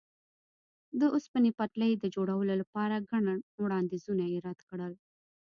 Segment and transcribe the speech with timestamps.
[0.99, 3.23] د اوسپنې پټلۍ د جوړولو لپاره ګڼ
[3.63, 4.93] وړاندیزونه یې رد کړل.